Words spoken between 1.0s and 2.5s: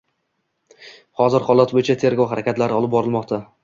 Hozirda holat bo‘yicha tergov